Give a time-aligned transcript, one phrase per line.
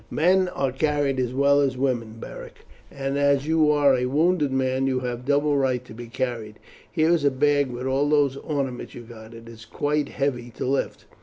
[0.09, 4.87] "Men are carried as well as women, Beric, and as you are a wounded man
[4.87, 6.57] you have a double right to be carried.
[6.91, 9.35] Here is a bag with all those ornaments you got.
[9.35, 11.05] It is quite heavy to lift."